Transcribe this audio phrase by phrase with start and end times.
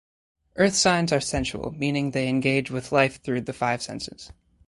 [0.55, 4.31] Earth signs are sensual, meaning they engage with life through the five senses.